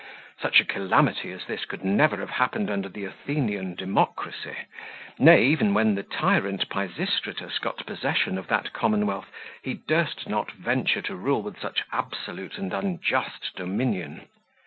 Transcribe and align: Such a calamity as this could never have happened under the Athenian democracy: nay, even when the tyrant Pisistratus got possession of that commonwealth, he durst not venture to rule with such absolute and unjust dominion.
Such 0.41 0.59
a 0.59 0.65
calamity 0.65 1.29
as 1.31 1.45
this 1.45 1.63
could 1.65 1.83
never 1.85 2.17
have 2.17 2.31
happened 2.31 2.71
under 2.71 2.89
the 2.89 3.05
Athenian 3.05 3.75
democracy: 3.75 4.57
nay, 5.19 5.43
even 5.43 5.75
when 5.75 5.93
the 5.93 6.01
tyrant 6.01 6.67
Pisistratus 6.69 7.59
got 7.59 7.85
possession 7.85 8.39
of 8.39 8.47
that 8.47 8.73
commonwealth, 8.73 9.29
he 9.61 9.75
durst 9.75 10.27
not 10.27 10.53
venture 10.53 11.03
to 11.03 11.15
rule 11.15 11.43
with 11.43 11.59
such 11.61 11.83
absolute 11.91 12.57
and 12.57 12.73
unjust 12.73 13.51
dominion. 13.55 14.23